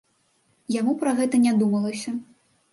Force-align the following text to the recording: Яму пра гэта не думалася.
Яму 0.79 0.95
пра 1.05 1.15
гэта 1.21 1.43
не 1.45 1.53
думалася. 1.61 2.19